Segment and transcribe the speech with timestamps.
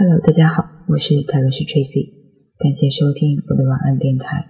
[0.00, 2.12] Hello，大家好，我是泰罗斯 Tracy，
[2.56, 4.46] 感谢收听我的晚安电台。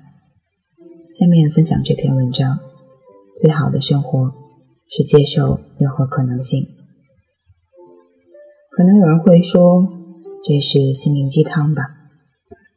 [1.18, 2.58] 下面分享这篇文章：
[3.40, 4.30] 最好的生活
[4.90, 6.62] 是接受任何可能性。
[8.72, 9.88] 可能有人会说
[10.44, 11.82] 这是心灵鸡汤吧？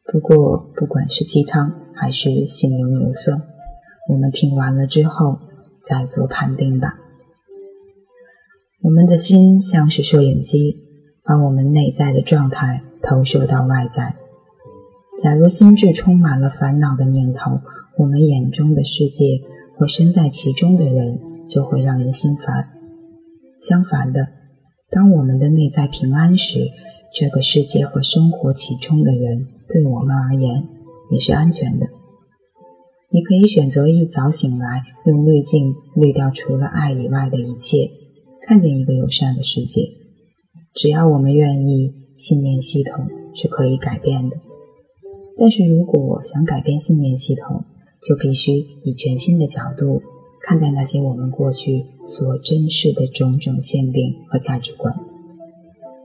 [0.05, 3.33] 不过不管是鸡汤还是心灵有色，
[4.07, 5.39] 我们听完了之后
[5.85, 6.97] 再做判定吧。
[8.83, 10.77] 我们的心像是摄影机，
[11.31, 14.17] 把我们内在的状态投射到外在。
[15.23, 17.61] 假如心智充满了烦恼的念头，
[17.97, 19.39] 我们眼中的世界
[19.77, 22.67] 和身在其中的人就会让人心烦。
[23.61, 24.27] 相反的，
[24.89, 26.67] 当我们的内在平安时，
[27.13, 30.67] 这个世界和生活其中的人对我们而言
[31.11, 31.87] 也是安全的。
[33.09, 37.89] 你可以选择一早醒来，用滤镜滤掉除了爱以外的一切。
[38.41, 39.83] 看见一个友善的世界，
[40.73, 44.37] 只要我们愿意，信念系统是可以改变的。
[45.37, 47.65] 但是如果想改变信念系统，
[48.01, 50.01] 就必须以全新的角度
[50.41, 54.97] 看待那些我们过去所珍视的种种限定和价值观。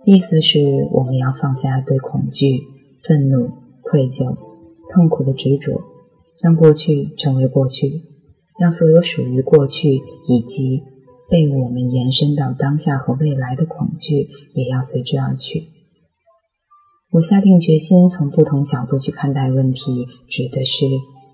[0.04, 2.62] 意思是，我们要放下对恐惧、
[3.04, 3.48] 愤怒、
[3.82, 4.36] 愧疚、
[4.92, 5.80] 痛苦的执着，
[6.40, 8.02] 让过去成为过去，
[8.58, 10.82] 让所有属于过去以及。
[11.28, 15.68] 被我们延伸到当下和未来的恐惧，也要随之而去。
[17.12, 20.84] 我下定决心从不同角度去看待问题，指的是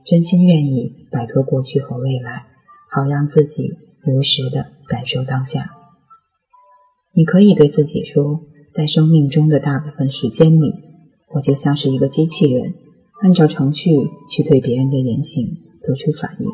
[0.05, 2.47] 真心愿意摆脱过去和未来，
[2.91, 3.71] 好让自己
[4.03, 5.73] 如实的感受当下。
[7.15, 8.41] 你可以对自己说，
[8.73, 10.73] 在生命中的大部分时间里，
[11.35, 12.75] 我就像是一个机器人，
[13.23, 13.91] 按照程序
[14.31, 15.47] 去对别人的言行
[15.81, 16.47] 做出反应。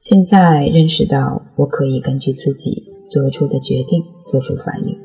[0.00, 4.98] 现在认识到，我可以根据自己做出的决定做出反应。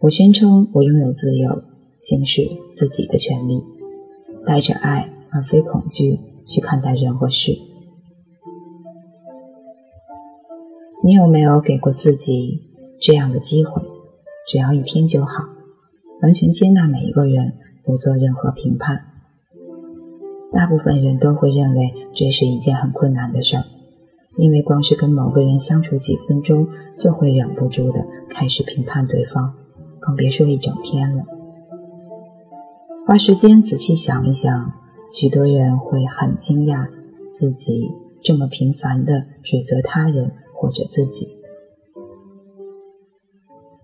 [0.00, 1.62] 我宣称，我拥有自由
[2.00, 2.42] 行使
[2.74, 3.62] 自己的权利，
[4.46, 7.56] 带着爱而非恐惧去看待人和事。
[11.02, 12.60] 你有没有给过自己
[13.00, 13.82] 这样的机会？
[14.46, 15.44] 只要一天就好，
[16.20, 19.00] 完全接纳每一个人，不做任何评判。
[20.52, 23.64] 大部分人都会认为这是一件很困难的事儿。
[24.36, 26.66] 因为光是跟某个人相处几分钟，
[26.98, 29.54] 就会忍不住的开始评判对方，
[30.00, 31.24] 更别说一整天了。
[33.06, 34.72] 花时间仔细想一想，
[35.10, 36.88] 许多人会很惊讶
[37.32, 37.90] 自己
[38.22, 41.36] 这么频繁的指责他人或者自己。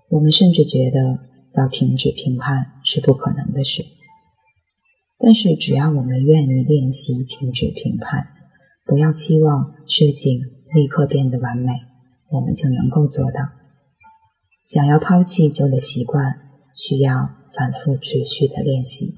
[0.09, 1.21] 我们甚至觉得
[1.55, 3.85] 要停止评判是不可能的事。
[5.23, 8.27] 但是只要我们愿意练习停止评判。
[8.91, 10.41] 不要期望事情
[10.75, 11.71] 立刻变得完美，
[12.29, 13.39] 我们就能够做到。
[14.67, 16.41] 想要抛弃旧的习惯，
[16.75, 19.15] 需要反复持续的练习。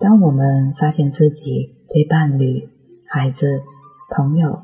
[0.00, 2.68] 当我们发现自己对伴侣、
[3.06, 3.62] 孩子、
[4.10, 4.62] 朋友，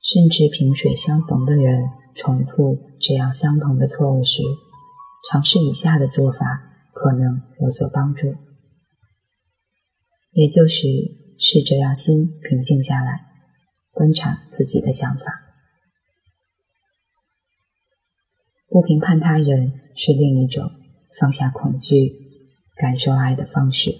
[0.00, 4.40] 甚至萍水相逢的人重复这样相同的错误时，
[5.30, 6.62] 尝试以下的做法
[6.94, 8.34] 可能有所帮助，
[10.32, 11.20] 也就是。
[11.42, 13.22] 试着让心平静下来，
[13.90, 15.42] 观察自己的想法。
[18.68, 20.70] 不评判他人是另一种
[21.20, 22.12] 放下恐惧、
[22.76, 23.90] 感受爱的方式。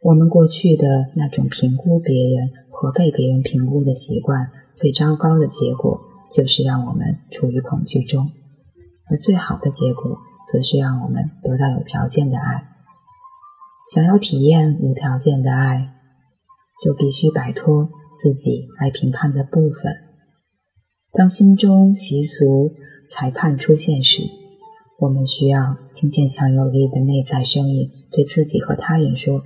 [0.00, 6.00] 我们过去的那种评估别人和被别人评估的习惯，最糟糕的结果
[6.32, 8.32] 就是让我们处于恐惧中，
[9.08, 10.18] 而最好的结果
[10.52, 12.75] 则是让我们得到有条件的爱。
[13.94, 15.94] 想要体验无条件的爱，
[16.82, 19.92] 就必须摆脱自己爱评判的部分。
[21.12, 22.72] 当心中习俗
[23.08, 24.22] 裁判出现时，
[24.98, 29.42] 我们需要听见强有力的内在声音，对自己和他人说：“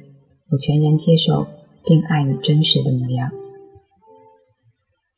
[0.51, 1.47] 我全然接受
[1.85, 3.31] 并爱你真实的模样。”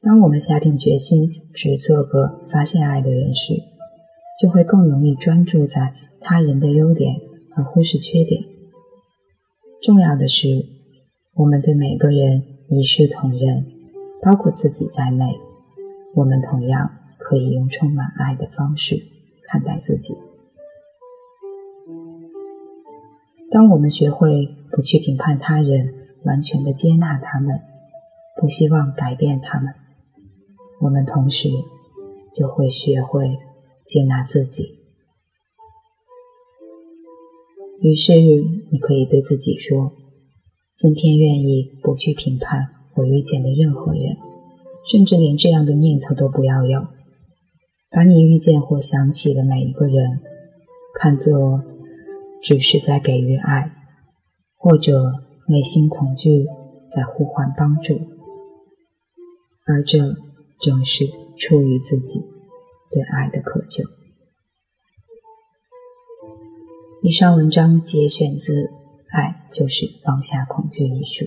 [0.03, 3.55] 当我们下定决心只做个发现爱的人时，
[4.43, 7.15] 就会更容易专注在他人的优点，
[7.57, 8.52] 而忽视缺点。
[9.83, 10.65] 重要的是，
[11.35, 13.67] 我们对每个人一视同仁，
[14.23, 15.25] 包括自己在内。
[16.15, 16.89] 我们同样
[17.19, 18.95] 可以用充满爱的方式
[19.49, 20.15] 看待自己。
[23.51, 25.93] 当我们学会不去评判他人，
[26.23, 27.59] 完全的接纳他们，
[28.41, 29.75] 不希望改变他们，
[30.81, 31.49] 我们同时
[32.33, 33.37] 就会学会
[33.85, 34.82] 接纳自己。
[37.83, 38.13] 于是，
[38.71, 39.93] 你可以对自己说
[40.73, 44.17] ：“今天愿意不去评判我遇见的任何人，
[44.87, 46.87] 甚至连这样的念头都不要有。
[47.91, 50.21] 把你遇见或想起的每一个人，
[50.95, 51.65] 看作
[52.41, 53.73] 只是在给予爱，
[54.57, 55.15] 或者
[55.49, 56.47] 内心恐惧
[56.95, 58.01] 在呼唤帮助，
[59.67, 60.15] 而这
[60.61, 61.05] 正是
[61.37, 62.21] 出于自己
[62.93, 63.83] 对爱的渴求。
[67.05, 68.53] 以上文章节选自
[69.11, 71.25] 《爱就是放下恐惧》一书。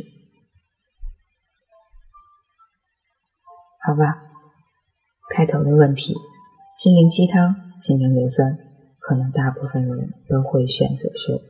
[3.85, 4.23] 好吧，
[5.35, 6.15] 开头的问题。
[6.81, 8.57] 心灵鸡汤、心灵硫酸，
[8.99, 11.41] 可能大部分人都会选择说，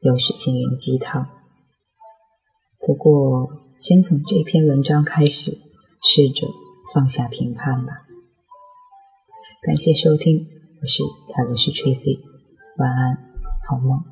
[0.00, 1.28] 又是心灵鸡汤。
[2.78, 5.58] 不过，先从这篇文章开始，
[6.02, 6.46] 试着
[6.94, 7.98] 放下评判吧。
[9.60, 10.48] 感谢收听，
[10.80, 11.02] 我是
[11.34, 12.18] 泰罗斯 Tracy，
[12.78, 13.31] 晚安，
[13.64, 14.11] 好梦。